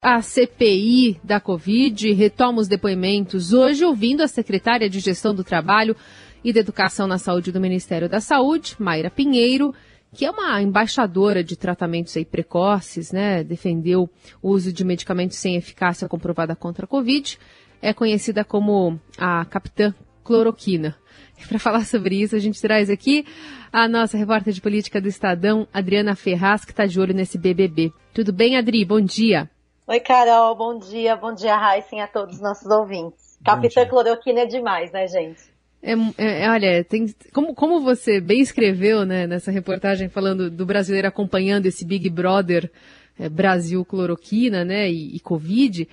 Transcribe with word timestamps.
A 0.00 0.22
CPI 0.22 1.18
da 1.24 1.40
Covid 1.40 2.12
retoma 2.12 2.60
os 2.60 2.68
depoimentos 2.68 3.52
hoje, 3.52 3.84
ouvindo 3.84 4.22
a 4.22 4.28
secretária 4.28 4.88
de 4.88 5.00
Gestão 5.00 5.34
do 5.34 5.42
Trabalho 5.42 5.96
e 6.44 6.52
da 6.52 6.60
Educação 6.60 7.08
na 7.08 7.18
Saúde 7.18 7.50
do 7.50 7.60
Ministério 7.60 8.08
da 8.08 8.20
Saúde, 8.20 8.76
Mayra 8.78 9.10
Pinheiro, 9.10 9.74
que 10.14 10.24
é 10.24 10.30
uma 10.30 10.62
embaixadora 10.62 11.42
de 11.42 11.56
tratamentos 11.56 12.16
aí 12.16 12.24
precoces, 12.24 13.10
né? 13.10 13.42
Defendeu 13.42 14.08
o 14.40 14.50
uso 14.50 14.72
de 14.72 14.84
medicamentos 14.84 15.36
sem 15.36 15.56
eficácia 15.56 16.08
comprovada 16.08 16.54
contra 16.54 16.84
a 16.84 16.88
Covid. 16.88 17.36
É 17.82 17.92
conhecida 17.92 18.44
como 18.44 19.00
a 19.18 19.44
capitã 19.46 19.92
cloroquina. 20.22 20.96
Para 21.48 21.58
falar 21.58 21.84
sobre 21.84 22.22
isso, 22.22 22.36
a 22.36 22.38
gente 22.38 22.62
traz 22.62 22.88
aqui 22.88 23.26
a 23.72 23.88
nossa 23.88 24.16
repórter 24.16 24.52
de 24.52 24.60
política 24.60 25.00
do 25.00 25.08
Estadão, 25.08 25.66
Adriana 25.72 26.14
Ferraz, 26.14 26.64
que 26.64 26.70
está 26.70 26.86
de 26.86 27.00
olho 27.00 27.12
nesse 27.12 27.36
BBB. 27.36 27.92
Tudo 28.14 28.32
bem, 28.32 28.56
Adri? 28.56 28.84
Bom 28.84 29.00
dia. 29.00 29.50
Oi, 29.90 30.00
Carol, 30.00 30.54
bom 30.54 30.78
dia. 30.78 31.16
Bom 31.16 31.32
dia, 31.32 31.56
Raíssen, 31.56 32.02
a 32.02 32.06
todos 32.06 32.34
os 32.34 32.42
nossos 32.42 32.70
ouvintes. 32.70 33.38
Capitã 33.42 33.86
Cloroquina 33.86 34.40
é 34.40 34.44
demais, 34.44 34.92
né, 34.92 35.08
gente? 35.08 35.40
É, 35.82 35.94
é, 36.18 36.50
olha, 36.50 36.84
tem, 36.84 37.06
como, 37.32 37.54
como 37.54 37.80
você 37.80 38.20
bem 38.20 38.42
escreveu 38.42 39.06
né, 39.06 39.26
nessa 39.26 39.50
reportagem 39.50 40.10
falando 40.10 40.50
do 40.50 40.66
brasileiro 40.66 41.08
acompanhando 41.08 41.64
esse 41.64 41.86
Big 41.86 42.10
Brother 42.10 42.70
é, 43.18 43.30
Brasil 43.30 43.82
Cloroquina 43.82 44.62
né, 44.62 44.90
e, 44.90 45.16
e 45.16 45.20
Covid, 45.20 45.88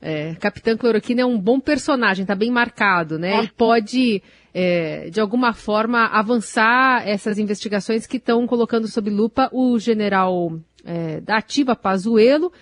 é, 0.00 0.36
Capitã 0.36 0.76
Cloroquina 0.76 1.22
é 1.22 1.26
um 1.26 1.36
bom 1.36 1.58
personagem, 1.58 2.22
está 2.22 2.36
bem 2.36 2.50
marcado, 2.50 3.18
né? 3.18 3.38
Ele 3.38 3.50
pode, 3.56 4.22
é, 4.54 5.10
de 5.10 5.20
alguma 5.20 5.52
forma, 5.52 6.06
avançar 6.06 7.02
essas 7.08 7.38
investigações 7.38 8.06
que 8.06 8.18
estão 8.18 8.46
colocando 8.46 8.86
sob 8.86 9.10
lupa 9.10 9.50
o 9.52 9.80
general 9.80 10.52
é, 10.84 11.20
da 11.20 11.38
ativa 11.38 11.74
Pazuello 11.74 12.52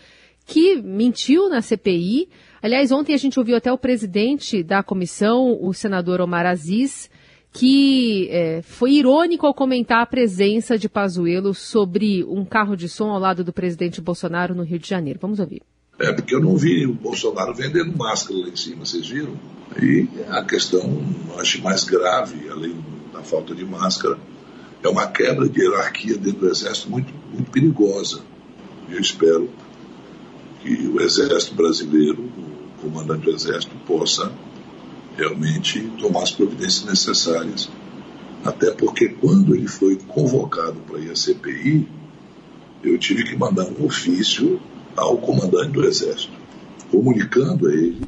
que 0.50 0.82
mentiu 0.82 1.48
na 1.48 1.62
CPI. 1.62 2.28
Aliás, 2.60 2.90
ontem 2.90 3.14
a 3.14 3.16
gente 3.16 3.38
ouviu 3.38 3.56
até 3.56 3.72
o 3.72 3.78
presidente 3.78 4.64
da 4.64 4.82
comissão, 4.82 5.56
o 5.62 5.72
senador 5.72 6.20
Omar 6.20 6.44
Aziz, 6.44 7.08
que 7.52 8.28
é, 8.30 8.60
foi 8.60 8.94
irônico 8.94 9.46
ao 9.46 9.54
comentar 9.54 10.02
a 10.02 10.06
presença 10.06 10.76
de 10.76 10.88
Pazuello 10.88 11.54
sobre 11.54 12.24
um 12.24 12.44
carro 12.44 12.76
de 12.76 12.88
som 12.88 13.10
ao 13.10 13.20
lado 13.20 13.44
do 13.44 13.52
presidente 13.52 14.00
Bolsonaro 14.00 14.52
no 14.52 14.64
Rio 14.64 14.80
de 14.80 14.88
Janeiro. 14.88 15.20
Vamos 15.22 15.38
ouvir. 15.38 15.62
É, 16.00 16.12
porque 16.12 16.34
eu 16.34 16.40
não 16.40 16.56
vi 16.56 16.84
o 16.84 16.94
Bolsonaro 16.94 17.54
vendendo 17.54 17.96
máscara 17.96 18.40
lá 18.40 18.48
em 18.48 18.56
cima, 18.56 18.84
vocês 18.84 19.06
viram? 19.06 19.38
E 19.80 20.08
a 20.30 20.42
questão, 20.42 21.00
acho 21.38 21.62
mais 21.62 21.84
grave, 21.84 22.48
além 22.48 22.74
da 23.12 23.22
falta 23.22 23.54
de 23.54 23.64
máscara, 23.64 24.18
é 24.82 24.88
uma 24.88 25.06
quebra 25.06 25.48
de 25.48 25.60
hierarquia 25.60 26.16
dentro 26.16 26.40
do 26.40 26.48
Exército 26.48 26.90
muito, 26.90 27.12
muito 27.32 27.50
perigosa. 27.52 28.22
Eu 28.88 28.98
espero 28.98 29.48
que 30.62 30.88
o 30.88 31.00
Exército 31.00 31.54
Brasileiro, 31.54 32.22
o 32.22 32.82
comandante 32.82 33.24
do 33.24 33.30
Exército, 33.30 33.74
possa 33.86 34.32
realmente 35.16 35.80
tomar 35.98 36.22
as 36.22 36.30
providências 36.30 36.84
necessárias. 36.84 37.68
Até 38.44 38.70
porque 38.70 39.08
quando 39.08 39.54
ele 39.54 39.68
foi 39.68 39.96
convocado 39.96 40.80
para 40.80 40.98
ir 40.98 41.10
à 41.10 41.16
CPI, 41.16 41.86
eu 42.82 42.98
tive 42.98 43.24
que 43.24 43.36
mandar 43.36 43.66
um 43.66 43.84
ofício 43.84 44.60
ao 44.96 45.18
comandante 45.18 45.72
do 45.72 45.84
Exército, 45.84 46.32
comunicando 46.90 47.68
a 47.68 47.72
ele 47.72 48.00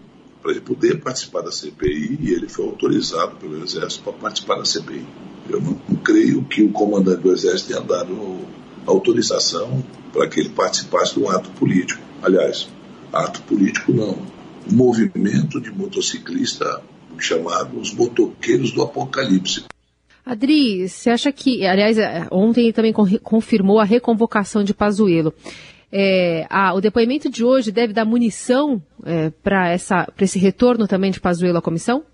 para 0.42 0.50
ele 0.50 0.60
poder 0.60 1.00
participar 1.00 1.42
da 1.42 1.52
CPI 1.52 2.18
e 2.20 2.32
ele 2.32 2.48
foi 2.48 2.66
autorizado 2.66 3.36
pelo 3.36 3.62
Exército 3.62 4.02
para 4.02 4.12
participar 4.14 4.56
da 4.56 4.64
CPI. 4.64 5.06
Eu 5.48 5.60
não, 5.60 5.74
creio 6.02 6.42
que 6.44 6.62
o 6.62 6.70
comandante 6.70 7.22
do 7.22 7.32
Exército 7.32 7.68
tenha 7.68 7.80
dado 7.80 8.40
autorização 8.84 9.82
para 10.12 10.28
que 10.28 10.40
ele 10.40 10.48
participasse 10.48 11.14
de 11.14 11.20
um 11.20 11.30
ato 11.30 11.48
político. 11.50 12.02
Aliás, 12.22 12.68
ato 13.12 13.42
político 13.42 13.92
não. 13.92 14.16
Um 14.70 14.76
movimento 14.76 15.60
de 15.60 15.70
motociclista 15.70 16.82
chamado 17.18 17.78
os 17.78 17.92
motoqueiros 17.92 18.72
do 18.72 18.82
apocalipse. 18.82 19.64
Adri, 20.24 20.88
você 20.88 21.10
acha 21.10 21.32
que, 21.32 21.66
aliás, 21.66 21.98
é, 21.98 22.26
ontem 22.30 22.64
ele 22.64 22.72
também 22.72 22.92
confirmou 22.92 23.80
a 23.80 23.84
reconvocação 23.84 24.62
de 24.62 24.72
Pazuello. 24.72 25.34
É, 25.90 26.46
a, 26.48 26.72
o 26.74 26.80
depoimento 26.80 27.28
de 27.28 27.44
hoje 27.44 27.72
deve 27.72 27.92
dar 27.92 28.04
munição 28.04 28.80
é, 29.04 29.30
para 29.30 29.74
esse 29.74 30.38
retorno 30.38 30.86
também 30.86 31.10
de 31.10 31.20
Pazuello 31.20 31.58
à 31.58 31.62
comissão? 31.62 32.04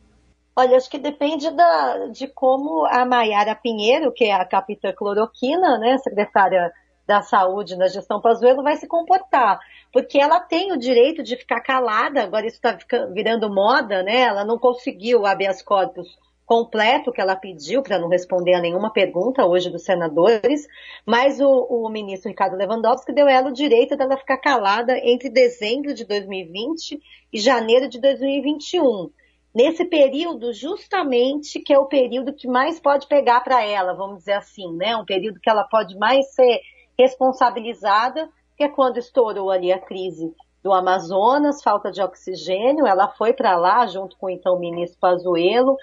Olha, 0.56 0.76
acho 0.76 0.90
que 0.90 0.98
depende 0.98 1.48
da, 1.52 2.08
de 2.08 2.26
como 2.26 2.84
a 2.86 3.06
Maiara 3.06 3.54
Pinheiro, 3.54 4.12
que 4.12 4.24
é 4.24 4.34
a 4.34 4.44
capitã 4.44 4.92
cloroquina, 4.92 5.78
né, 5.78 5.98
secretária 5.98 6.72
da 7.08 7.22
saúde 7.22 7.74
na 7.74 7.88
gestão 7.88 8.20
Pazuello 8.20 8.62
vai 8.62 8.76
se 8.76 8.86
comportar, 8.86 9.58
porque 9.90 10.20
ela 10.20 10.38
tem 10.38 10.72
o 10.72 10.78
direito 10.78 11.22
de 11.22 11.36
ficar 11.36 11.62
calada, 11.62 12.22
agora 12.22 12.46
isso 12.46 12.56
está 12.56 12.76
virando 13.14 13.48
moda, 13.48 14.02
né? 14.02 14.20
Ela 14.20 14.44
não 14.44 14.58
conseguiu 14.58 15.24
habeas 15.24 15.62
corpus 15.62 16.06
completo 16.44 17.12
que 17.12 17.20
ela 17.20 17.36
pediu 17.36 17.82
para 17.82 17.98
não 17.98 18.08
responder 18.08 18.54
a 18.54 18.60
nenhuma 18.60 18.90
pergunta 18.90 19.44
hoje 19.44 19.70
dos 19.70 19.84
senadores, 19.84 20.66
mas 21.04 21.40
o, 21.40 21.46
o, 21.46 21.88
ministro 21.90 22.30
Ricardo 22.30 22.56
Lewandowski 22.56 23.12
deu 23.12 23.28
ela 23.28 23.50
o 23.50 23.52
direito 23.52 23.96
dela 23.96 24.16
ficar 24.16 24.38
calada 24.38 24.98
entre 25.02 25.28
dezembro 25.28 25.92
de 25.92 26.06
2020 26.06 27.00
e 27.32 27.38
janeiro 27.38 27.86
de 27.86 28.00
2021. 28.00 29.10
Nesse 29.54 29.84
período, 29.84 30.52
justamente, 30.54 31.60
que 31.60 31.72
é 31.72 31.78
o 31.78 31.86
período 31.86 32.34
que 32.34 32.48
mais 32.48 32.80
pode 32.80 33.06
pegar 33.06 33.42
para 33.42 33.62
ela, 33.62 33.92
vamos 33.92 34.18
dizer 34.18 34.32
assim, 34.32 34.74
né? 34.74 34.96
Um 34.96 35.04
período 35.04 35.40
que 35.40 35.50
ela 35.50 35.64
pode 35.64 35.98
mais 35.98 36.34
ser 36.34 36.60
responsabilizada, 36.98 38.28
que 38.56 38.64
é 38.64 38.68
quando 38.68 38.98
estourou 38.98 39.50
ali 39.50 39.72
a 39.72 39.78
crise 39.78 40.34
do 40.62 40.72
Amazonas, 40.72 41.62
falta 41.62 41.90
de 41.90 42.02
oxigênio, 42.02 42.86
ela 42.86 43.08
foi 43.08 43.32
para 43.32 43.56
lá 43.56 43.86
junto 43.86 44.16
com 44.18 44.28
então 44.28 44.56
o 44.56 44.58
ministro 44.58 44.98
Pazuello. 45.00 45.76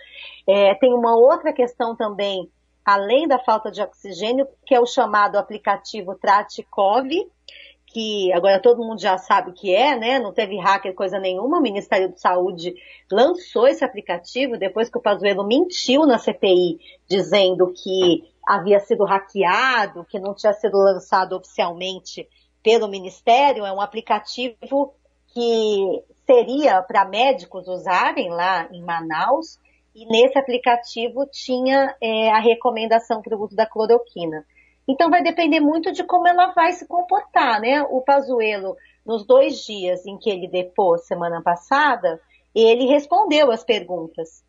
É, 0.47 0.75
tem 0.75 0.93
uma 0.93 1.15
outra 1.15 1.53
questão 1.53 1.95
também, 1.95 2.49
além 2.83 3.27
da 3.27 3.39
falta 3.39 3.71
de 3.71 3.81
oxigênio, 3.81 4.47
que 4.65 4.75
é 4.75 4.79
o 4.79 4.85
chamado 4.85 5.37
aplicativo 5.37 6.15
Tratikov, 6.15 7.07
que 7.87 8.33
agora 8.33 8.61
todo 8.61 8.83
mundo 8.83 8.99
já 8.99 9.17
sabe 9.17 9.53
que 9.53 9.73
é, 9.73 9.97
né? 9.97 10.19
Não 10.19 10.33
teve 10.33 10.59
hacker 10.59 10.93
coisa 10.93 11.17
nenhuma. 11.17 11.59
O 11.59 11.61
Ministério 11.61 12.09
da 12.09 12.17
Saúde 12.17 12.75
lançou 13.09 13.69
esse 13.69 13.85
aplicativo 13.85 14.57
depois 14.57 14.89
que 14.89 14.97
o 14.97 15.01
Pazuello 15.01 15.47
mentiu 15.47 16.05
na 16.05 16.17
CPI, 16.17 16.77
dizendo 17.07 17.71
que 17.71 18.34
havia 18.45 18.79
sido 18.79 19.05
hackeado, 19.05 20.05
que 20.05 20.19
não 20.19 20.33
tinha 20.33 20.53
sido 20.53 20.77
lançado 20.77 21.35
oficialmente 21.35 22.27
pelo 22.63 22.87
Ministério, 22.87 23.65
é 23.65 23.71
um 23.71 23.81
aplicativo 23.81 24.93
que 25.27 26.03
seria 26.25 26.81
para 26.81 27.05
médicos 27.05 27.67
usarem 27.67 28.29
lá 28.29 28.67
em 28.71 28.81
Manaus, 28.81 29.59
e 29.93 30.05
nesse 30.07 30.37
aplicativo 30.37 31.25
tinha 31.31 31.95
é, 32.01 32.31
a 32.31 32.39
recomendação 32.39 33.21
para 33.21 33.37
o 33.37 33.41
uso 33.41 33.55
da 33.55 33.65
cloroquina. 33.65 34.45
Então 34.87 35.09
vai 35.09 35.23
depender 35.23 35.59
muito 35.59 35.91
de 35.91 36.03
como 36.03 36.27
ela 36.27 36.53
vai 36.53 36.73
se 36.73 36.87
comportar, 36.87 37.59
né? 37.59 37.81
O 37.83 38.01
Pazuello, 38.01 38.75
nos 39.05 39.25
dois 39.25 39.63
dias 39.63 40.05
em 40.05 40.17
que 40.17 40.29
ele 40.29 40.47
depôs 40.47 41.05
semana 41.07 41.41
passada, 41.41 42.19
ele 42.53 42.85
respondeu 42.85 43.51
as 43.51 43.63
perguntas. 43.63 44.43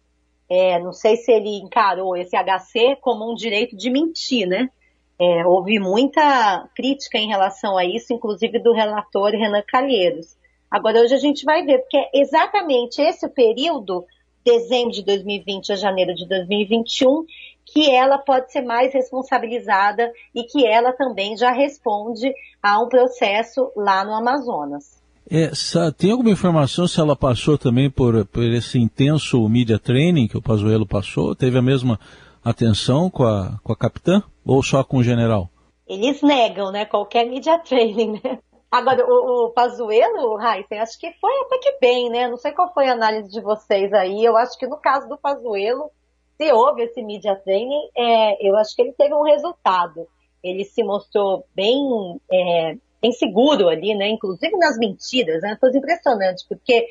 É, 0.48 0.78
não 0.78 0.92
sei 0.92 1.16
se 1.16 1.32
ele 1.32 1.58
encarou 1.58 2.16
esse 2.16 2.36
HC 2.36 2.96
como 3.00 3.30
um 3.30 3.34
direito 3.34 3.76
de 3.76 3.90
mentir, 3.90 4.46
né? 4.46 4.70
É, 5.18 5.46
houve 5.46 5.78
muita 5.78 6.68
crítica 6.74 7.18
em 7.18 7.28
relação 7.28 7.76
a 7.76 7.84
isso, 7.84 8.12
inclusive 8.12 8.58
do 8.58 8.72
relator 8.72 9.30
Renan 9.30 9.62
Calheiros. 9.66 10.36
Agora, 10.70 11.00
hoje 11.00 11.14
a 11.14 11.18
gente 11.18 11.44
vai 11.44 11.64
ver, 11.64 11.78
porque 11.78 11.96
é 11.96 12.10
exatamente 12.14 13.00
esse 13.00 13.28
período, 13.28 14.04
dezembro 14.44 14.92
de 14.92 15.02
2020 15.02 15.72
a 15.72 15.76
janeiro 15.76 16.14
de 16.14 16.28
2021, 16.28 17.24
que 17.64 17.90
ela 17.90 18.18
pode 18.18 18.52
ser 18.52 18.60
mais 18.60 18.92
responsabilizada 18.92 20.12
e 20.34 20.44
que 20.44 20.66
ela 20.66 20.92
também 20.92 21.36
já 21.36 21.50
responde 21.50 22.32
a 22.62 22.80
um 22.80 22.88
processo 22.88 23.72
lá 23.74 24.04
no 24.04 24.14
Amazonas. 24.14 25.02
É, 25.28 25.50
tem 25.98 26.12
alguma 26.12 26.30
informação 26.30 26.86
se 26.86 27.00
ela 27.00 27.16
passou 27.16 27.58
também 27.58 27.90
por, 27.90 28.24
por 28.26 28.44
esse 28.44 28.78
intenso 28.78 29.48
media 29.48 29.78
training 29.78 30.28
que 30.28 30.38
o 30.38 30.42
Pazuello 30.42 30.86
passou? 30.86 31.34
Teve 31.34 31.58
a 31.58 31.62
mesma 31.62 31.98
atenção 32.44 33.10
com 33.10 33.24
a, 33.24 33.58
com 33.62 33.72
a 33.72 33.76
capitã 33.76 34.22
ou 34.44 34.62
só 34.62 34.84
com 34.84 34.98
o 34.98 35.02
general? 35.02 35.50
Eles 35.86 36.22
negam, 36.22 36.70
né? 36.70 36.84
Qualquer 36.84 37.28
media 37.28 37.58
training, 37.58 38.20
né? 38.22 38.38
Agora, 38.70 39.04
o, 39.04 39.46
o 39.46 39.50
Pazuello, 39.50 40.36
Raíssa, 40.36 40.76
acho 40.76 40.98
que 40.98 41.12
foi 41.20 41.32
até 41.40 41.58
que 41.58 41.78
bem, 41.80 42.10
né? 42.10 42.28
Não 42.28 42.36
sei 42.36 42.52
qual 42.52 42.72
foi 42.72 42.88
a 42.88 42.92
análise 42.92 43.30
de 43.30 43.40
vocês 43.40 43.92
aí. 43.92 44.24
Eu 44.24 44.36
acho 44.36 44.58
que 44.58 44.66
no 44.66 44.76
caso 44.76 45.08
do 45.08 45.16
Pazuello, 45.16 45.90
se 46.36 46.52
houve 46.52 46.82
esse 46.82 47.02
media 47.02 47.34
training, 47.36 47.90
é, 47.96 48.48
eu 48.48 48.56
acho 48.56 48.74
que 48.76 48.82
ele 48.82 48.92
teve 48.92 49.14
um 49.14 49.22
resultado. 49.22 50.06
Ele 50.42 50.64
se 50.64 50.84
mostrou 50.84 51.44
bem 51.54 52.20
é, 52.30 52.76
seguro 53.12 53.68
ali, 53.68 53.94
né? 53.94 54.08
Inclusive 54.08 54.56
nas 54.56 54.78
mentiras, 54.78 55.42
né? 55.42 55.56
Coisa 55.60 55.78
impressionante, 55.78 56.44
porque 56.48 56.86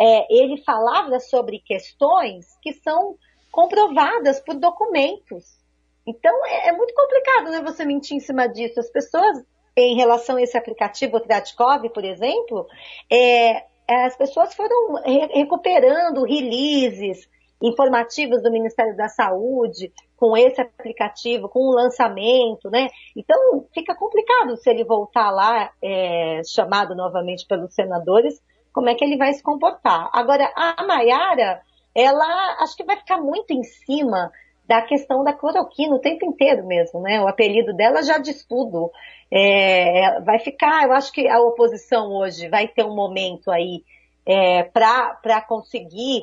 é, 0.00 0.34
ele 0.34 0.58
falava 0.58 1.18
sobre 1.20 1.60
questões 1.60 2.46
que 2.62 2.72
são 2.72 3.16
comprovadas 3.50 4.40
por 4.40 4.54
documentos. 4.54 5.58
Então 6.06 6.32
é, 6.46 6.68
é, 6.68 6.72
muito 6.72 6.94
complicado, 6.94 7.50
né? 7.50 7.60
Você 7.62 7.84
mentir 7.84 8.16
em 8.16 8.20
cima 8.20 8.46
disso. 8.46 8.80
As 8.80 8.90
pessoas 8.90 9.44
em 9.76 9.96
relação 9.96 10.36
a 10.36 10.42
esse 10.42 10.56
aplicativo, 10.56 11.20
Tratkov, 11.20 11.88
por 11.90 12.04
exemplo, 12.04 12.66
é, 13.10 13.64
as 13.88 14.16
pessoas 14.16 14.54
foram 14.54 14.94
re 15.02 15.26
recuperando 15.32 16.24
releases 16.24 17.28
informativos 17.62 18.42
do 18.42 18.50
Ministério 18.50 18.96
da 18.96 19.08
Saúde 19.08 19.92
com 20.16 20.36
esse 20.36 20.60
aplicativo, 20.60 21.48
com 21.48 21.60
o 21.60 21.74
lançamento, 21.74 22.70
né? 22.70 22.88
Então 23.16 23.66
fica 23.72 23.94
complicado 23.94 24.56
se 24.56 24.70
ele 24.70 24.84
voltar 24.84 25.30
lá, 25.30 25.70
é, 25.82 26.40
chamado 26.44 26.94
novamente 26.94 27.46
pelos 27.46 27.74
senadores, 27.74 28.40
como 28.72 28.88
é 28.88 28.94
que 28.94 29.04
ele 29.04 29.16
vai 29.16 29.32
se 29.32 29.42
comportar. 29.42 30.08
Agora, 30.12 30.52
a 30.56 30.84
Maiara, 30.86 31.60
ela 31.94 32.62
acho 32.62 32.76
que 32.76 32.84
vai 32.84 32.96
ficar 32.96 33.18
muito 33.18 33.52
em 33.52 33.62
cima 33.62 34.30
da 34.68 34.82
questão 34.82 35.24
da 35.24 35.32
cloroquina 35.32 35.96
o 35.96 36.00
tempo 36.00 36.26
inteiro 36.26 36.66
mesmo, 36.66 37.00
né? 37.00 37.20
O 37.20 37.26
apelido 37.26 37.74
dela 37.74 38.02
já 38.02 38.18
diz 38.18 38.44
tudo. 38.44 38.90
É, 39.32 40.20
vai 40.20 40.38
ficar, 40.38 40.84
eu 40.84 40.92
acho 40.92 41.12
que 41.12 41.26
a 41.26 41.40
oposição 41.40 42.12
hoje 42.12 42.48
vai 42.48 42.68
ter 42.68 42.84
um 42.84 42.94
momento 42.94 43.50
aí 43.50 43.82
é, 44.26 44.62
para 44.64 45.40
conseguir 45.48 46.22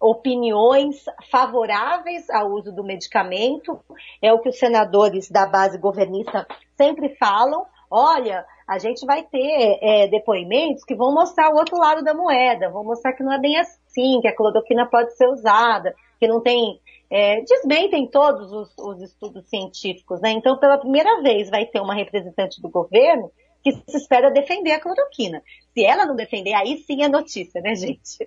opiniões 0.00 1.04
favoráveis 1.30 2.28
ao 2.30 2.50
uso 2.50 2.72
do 2.72 2.84
medicamento. 2.84 3.80
É 4.22 4.32
o 4.32 4.40
que 4.40 4.48
os 4.48 4.58
senadores 4.58 5.30
da 5.30 5.46
base 5.46 5.78
governista 5.78 6.46
sempre 6.76 7.16
falam. 7.16 7.66
Olha, 7.90 8.44
a 8.66 8.78
gente 8.78 9.04
vai 9.06 9.22
ter 9.22 9.78
é, 9.80 10.08
depoimentos 10.08 10.84
que 10.84 10.94
vão 10.94 11.12
mostrar 11.12 11.50
o 11.50 11.56
outro 11.56 11.78
lado 11.78 12.02
da 12.04 12.14
moeda, 12.14 12.70
vão 12.70 12.84
mostrar 12.84 13.14
que 13.14 13.22
não 13.22 13.32
é 13.32 13.40
bem 13.40 13.58
assim, 13.58 14.20
que 14.20 14.28
a 14.28 14.36
cloroquina 14.36 14.86
pode 14.86 15.16
ser 15.16 15.26
usada, 15.28 15.94
que 16.20 16.28
não 16.28 16.42
tem 16.42 16.78
é, 17.10 17.40
desmentem 17.40 18.06
todos 18.06 18.52
os, 18.52 18.76
os, 18.78 19.02
estudos 19.02 19.48
científicos, 19.48 20.20
né? 20.20 20.30
Então, 20.32 20.58
pela 20.58 20.76
primeira 20.76 21.22
vez, 21.22 21.48
vai 21.48 21.64
ter 21.64 21.80
uma 21.80 21.94
representante 21.94 22.60
do 22.60 22.68
governo 22.68 23.30
que 23.62 23.72
se 23.72 23.96
espera 23.96 24.30
defender 24.30 24.72
a 24.72 24.80
cloroquina. 24.80 25.42
Se 25.72 25.84
ela 25.84 26.06
não 26.06 26.16
defender, 26.16 26.54
aí 26.54 26.78
sim 26.78 27.02
é 27.02 27.08
notícia, 27.08 27.60
né, 27.60 27.74
gente? 27.76 28.00
Se 28.02 28.26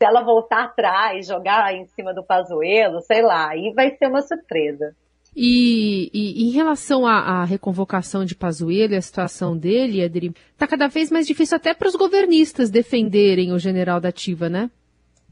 ela 0.00 0.22
voltar 0.22 0.64
atrás, 0.64 1.26
jogar 1.26 1.74
em 1.74 1.86
cima 1.86 2.12
do 2.12 2.24
Pazuelo, 2.24 3.00
sei 3.00 3.22
lá, 3.22 3.50
aí 3.50 3.72
vai 3.72 3.96
ser 3.96 4.08
uma 4.08 4.22
surpresa. 4.22 4.94
E, 5.34 6.10
e, 6.12 6.46
em 6.46 6.50
relação 6.50 7.06
à, 7.06 7.40
à, 7.40 7.44
reconvocação 7.44 8.22
de 8.22 8.34
Pazuello 8.34 8.92
e 8.92 8.96
a 8.96 9.02
situação 9.02 9.56
dele, 9.56 10.04
Adri, 10.04 10.34
está 10.52 10.66
cada 10.66 10.88
vez 10.88 11.10
mais 11.10 11.26
difícil 11.26 11.56
até 11.56 11.72
para 11.72 11.88
os 11.88 11.96
governistas 11.96 12.70
defenderem 12.70 13.50
o 13.50 13.58
general 13.58 13.98
da 13.98 14.10
ativa, 14.10 14.50
né? 14.50 14.70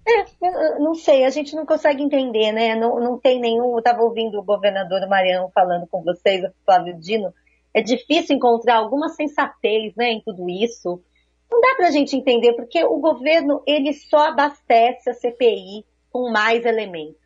É, 0.08 0.78
não 0.78 0.94
sei, 0.94 1.24
a 1.24 1.30
gente 1.30 1.54
não 1.54 1.66
consegue 1.66 2.02
entender, 2.02 2.50
né? 2.52 2.74
Não, 2.74 2.98
não 2.98 3.18
tem 3.18 3.38
nenhum. 3.38 3.72
Eu 3.72 3.78
estava 3.78 4.02
ouvindo 4.02 4.38
o 4.38 4.42
governador 4.42 5.06
Mariano 5.06 5.50
falando 5.54 5.86
com 5.86 6.02
vocês, 6.02 6.42
o 6.42 6.50
Flávio 6.64 6.98
Dino. 6.98 7.34
É 7.72 7.82
difícil 7.82 8.36
encontrar 8.36 8.76
alguma 8.76 9.08
sensatez 9.08 9.94
né, 9.96 10.12
em 10.12 10.20
tudo 10.20 10.48
isso. 10.48 11.02
Não 11.50 11.60
dá 11.60 11.74
para 11.76 11.88
a 11.88 11.90
gente 11.90 12.16
entender, 12.16 12.52
porque 12.54 12.82
o 12.84 12.98
governo 12.98 13.62
ele 13.66 13.92
só 13.92 14.28
abastece 14.28 15.10
a 15.10 15.14
CPI 15.14 15.84
com 16.10 16.30
mais 16.30 16.64
elementos. 16.64 17.20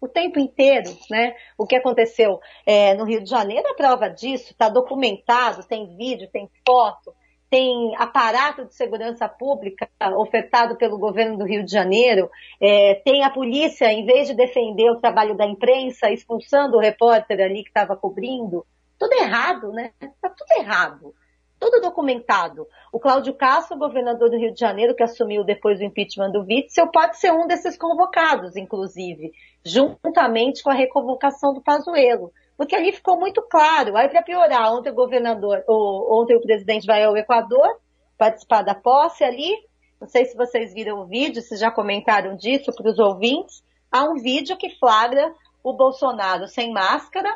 O 0.00 0.08
tempo 0.08 0.38
inteiro, 0.38 0.90
né? 1.10 1.34
O 1.56 1.66
que 1.66 1.74
aconteceu 1.74 2.38
é, 2.66 2.94
no 2.94 3.04
Rio 3.04 3.22
de 3.22 3.30
Janeiro 3.30 3.66
é 3.66 3.74
prova 3.74 4.08
disso, 4.08 4.52
está 4.52 4.68
documentado, 4.68 5.66
tem 5.66 5.96
vídeo, 5.96 6.28
tem 6.30 6.48
foto 6.66 7.14
tem 7.48 7.94
aparato 7.96 8.64
de 8.64 8.74
segurança 8.74 9.28
pública 9.28 9.88
ofertado 10.16 10.76
pelo 10.76 10.98
governo 10.98 11.38
do 11.38 11.44
Rio 11.44 11.64
de 11.64 11.70
Janeiro, 11.70 12.28
é, 12.60 12.96
tem 13.04 13.22
a 13.22 13.30
polícia, 13.30 13.92
em 13.92 14.04
vez 14.04 14.28
de 14.28 14.34
defender 14.34 14.90
o 14.90 15.00
trabalho 15.00 15.36
da 15.36 15.46
imprensa, 15.46 16.10
expulsando 16.10 16.76
o 16.76 16.80
repórter 16.80 17.40
ali 17.40 17.62
que 17.62 17.70
estava 17.70 17.96
cobrindo. 17.96 18.66
Tudo 18.98 19.12
errado, 19.14 19.72
né? 19.72 19.92
Está 20.00 20.30
tudo 20.30 20.52
errado. 20.58 21.14
Tudo 21.58 21.80
documentado. 21.80 22.66
O 22.92 23.00
Cláudio 23.00 23.34
Castro, 23.34 23.78
governador 23.78 24.30
do 24.30 24.36
Rio 24.36 24.52
de 24.52 24.60
Janeiro, 24.60 24.94
que 24.94 25.02
assumiu 25.02 25.42
depois 25.42 25.78
do 25.78 25.84
impeachment 25.84 26.30
do 26.30 26.40
Witzel, 26.40 26.88
pode 26.88 27.18
ser 27.18 27.32
um 27.32 27.46
desses 27.46 27.78
convocados, 27.78 28.56
inclusive, 28.56 29.32
juntamente 29.64 30.62
com 30.62 30.70
a 30.70 30.74
reconvocação 30.74 31.54
do 31.54 31.62
Pazuello 31.62 32.30
porque 32.56 32.74
ali 32.74 32.92
ficou 32.92 33.18
muito 33.18 33.42
claro. 33.42 33.96
Aí, 33.96 34.08
para 34.08 34.22
piorar, 34.22 34.72
ontem 34.72 34.90
o 34.90 34.94
governador, 34.94 35.62
ou, 35.66 36.22
ontem 36.22 36.36
o 36.36 36.40
presidente 36.40 36.86
vai 36.86 37.04
ao 37.04 37.16
Equador 37.16 37.78
participar 38.16 38.62
da 38.62 38.74
posse 38.74 39.22
ali. 39.22 39.52
Não 40.00 40.08
sei 40.08 40.24
se 40.24 40.36
vocês 40.36 40.72
viram 40.72 41.00
o 41.00 41.06
vídeo, 41.06 41.42
se 41.42 41.56
já 41.56 41.70
comentaram 41.70 42.34
disso 42.34 42.72
para 42.74 42.90
os 42.90 42.98
ouvintes. 42.98 43.62
Há 43.90 44.04
um 44.04 44.14
vídeo 44.14 44.56
que 44.56 44.70
flagra 44.78 45.32
o 45.62 45.72
Bolsonaro 45.72 46.48
sem 46.48 46.72
máscara, 46.72 47.30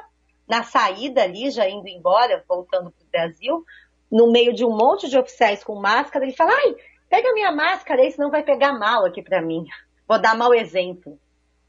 na 0.50 0.64
saída 0.64 1.22
ali, 1.22 1.48
já 1.50 1.68
indo 1.68 1.86
embora, 1.86 2.44
voltando 2.48 2.90
para 2.90 3.04
o 3.04 3.10
Brasil, 3.10 3.64
no 4.10 4.32
meio 4.32 4.52
de 4.52 4.64
um 4.64 4.76
monte 4.76 5.08
de 5.08 5.16
oficiais 5.16 5.62
com 5.62 5.76
máscara. 5.76 6.24
Ele 6.24 6.34
fala: 6.34 6.50
ai, 6.52 6.74
pega 7.08 7.32
minha 7.32 7.52
máscara 7.52 8.02
aí, 8.02 8.10
senão 8.10 8.30
vai 8.30 8.42
pegar 8.42 8.72
mal 8.72 9.06
aqui 9.06 9.22
para 9.22 9.40
mim. 9.40 9.64
Vou 10.08 10.20
dar 10.20 10.36
mau 10.36 10.52
exemplo. 10.52 11.16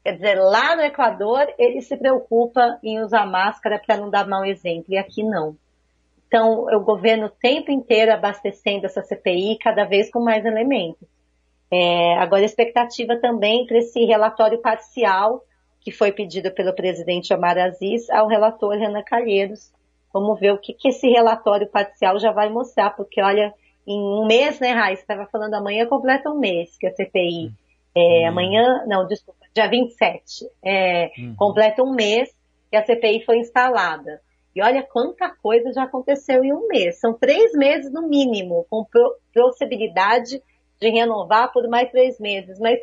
Quer 0.02 0.14
dizer, 0.14 0.34
lá 0.34 0.74
no 0.74 0.82
Equador, 0.82 1.46
ele 1.56 1.80
se 1.80 1.96
preocupa 1.96 2.80
em 2.82 2.98
usar 3.00 3.24
máscara 3.24 3.80
para 3.86 3.96
não 3.96 4.10
dar 4.10 4.26
mau 4.26 4.44
exemplo, 4.44 4.86
e 4.88 4.98
aqui 4.98 5.22
não. 5.22 5.56
Então, 6.26 6.64
o 6.64 6.80
governo 6.80 7.26
o 7.26 7.30
tempo 7.30 7.70
inteiro 7.70 8.12
abastecendo 8.12 8.86
essa 8.86 9.00
CPI, 9.00 9.58
cada 9.60 9.84
vez 9.84 10.10
com 10.10 10.18
mais 10.18 10.44
elementos. 10.44 11.06
É, 11.70 12.18
agora, 12.18 12.42
a 12.42 12.46
expectativa 12.46 13.16
também 13.20 13.64
para 13.64 13.78
esse 13.78 14.04
relatório 14.04 14.60
parcial 14.60 15.44
que 15.82 15.90
foi 15.90 16.12
pedido 16.12 16.50
pelo 16.52 16.74
presidente 16.74 17.34
Omar 17.34 17.58
Aziz 17.58 18.08
ao 18.10 18.28
relator 18.28 18.76
Renan 18.76 19.02
Calheiros. 19.02 19.72
Vamos 20.12 20.38
ver 20.38 20.52
o 20.52 20.58
que, 20.58 20.72
que 20.72 20.88
esse 20.88 21.08
relatório 21.08 21.66
parcial 21.66 22.18
já 22.18 22.32
vai 22.32 22.48
mostrar, 22.48 22.90
porque 22.90 23.20
olha, 23.20 23.52
em 23.86 23.98
um 23.98 24.26
mês, 24.26 24.60
né, 24.60 24.72
Raíssa, 24.72 25.02
estava 25.02 25.26
falando 25.26 25.54
amanhã 25.54 25.86
completa 25.86 26.30
um 26.30 26.38
mês 26.38 26.76
que 26.78 26.86
a 26.86 26.94
CPI 26.94 27.52
é, 27.94 28.24
hum. 28.24 28.28
Amanhã, 28.28 28.84
não, 28.86 29.06
desculpa, 29.06 29.40
dia 29.54 29.68
27, 29.68 30.46
é, 30.64 31.10
uhum. 31.18 31.34
completa 31.36 31.82
um 31.82 31.94
mês 31.94 32.34
que 32.70 32.76
a 32.76 32.84
CPI 32.84 33.24
foi 33.24 33.38
instalada. 33.38 34.20
E 34.54 34.62
olha 34.62 34.82
quanta 34.82 35.30
coisa 35.42 35.72
já 35.72 35.84
aconteceu 35.84 36.44
em 36.44 36.52
um 36.52 36.66
mês. 36.68 36.98
São 37.00 37.14
três 37.14 37.52
meses 37.52 37.92
no 37.92 38.08
mínimo, 38.08 38.66
com 38.68 38.86
possibilidade 39.32 40.42
de 40.80 40.90
renovar 40.90 41.52
por 41.52 41.66
mais 41.68 41.90
três 41.90 42.18
meses. 42.18 42.58
Mas 42.58 42.78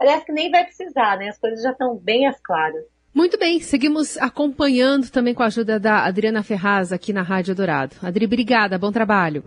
parece 0.00 0.24
que 0.24 0.32
nem 0.32 0.50
vai 0.50 0.64
precisar, 0.64 1.18
né? 1.18 1.28
As 1.28 1.38
coisas 1.38 1.62
já 1.62 1.72
estão 1.72 1.94
bem 1.94 2.26
as 2.26 2.40
claras. 2.40 2.82
Muito 3.12 3.38
bem, 3.38 3.60
seguimos 3.60 4.16
acompanhando 4.16 5.10
também 5.10 5.34
com 5.34 5.42
a 5.42 5.46
ajuda 5.46 5.78
da 5.78 6.04
Adriana 6.06 6.42
Ferraz 6.42 6.90
aqui 6.90 7.12
na 7.12 7.22
Rádio 7.22 7.54
Dourado. 7.54 7.96
Adri, 8.02 8.24
obrigada, 8.24 8.78
bom 8.78 8.90
trabalho. 8.90 9.44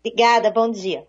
Obrigada, 0.00 0.50
bom 0.50 0.68
dia. 0.68 1.06